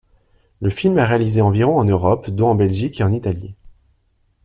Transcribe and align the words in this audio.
Le 0.61 0.71
film 0.71 0.97
a 0.97 1.05
réalisé 1.05 1.41
environ 1.41 1.77
en 1.77 1.83
Europe 1.85 2.31
dont 2.31 2.47
en 2.47 2.55
Belgique 2.55 2.99
et 2.99 3.03
en 3.03 3.11
Italie. 3.13 3.53